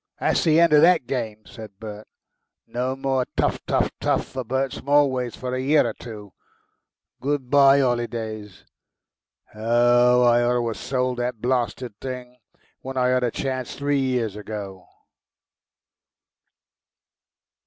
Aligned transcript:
"That's 0.19 0.43
the 0.45 0.59
end 0.59 0.73
of 0.73 0.81
THAT 0.81 1.05
game!" 1.05 1.45
said 1.45 1.79
Bert. 1.79 2.07
"No 2.65 2.95
more 2.95 3.25
teuf 3.37 3.63
teuf 3.67 3.91
teuf 3.99 4.25
for 4.25 4.43
Bert 4.43 4.73
Smallways 4.73 5.35
for 5.35 5.53
a 5.53 5.61
year 5.61 5.87
or 5.87 5.93
two. 5.93 6.33
Good 7.21 7.51
bye 7.51 7.81
'olidays!... 7.81 8.65
Oh! 9.53 10.23
I 10.23 10.41
ought 10.43 10.53
to 10.53 10.67
'ave 10.69 10.73
sold 10.75 11.19
the 11.19 11.31
blasted 11.37 11.99
thing 11.99 12.39
when 12.79 12.97
I 12.97 13.09
had 13.09 13.23
a 13.23 13.29
chance 13.29 13.75
three 13.75 13.99
years 14.01 14.35
ago." 14.35 14.87